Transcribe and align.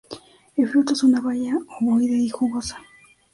El 0.55 0.67
fruto 0.67 0.93
es 0.93 1.03
una 1.03 1.21
baya 1.21 1.55
ovoide 1.79 2.17
y 2.17 2.27
jugosa. 2.27 2.81